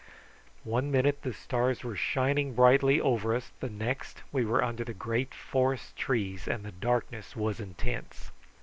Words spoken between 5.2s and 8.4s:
forest trees, and the darkness was intense.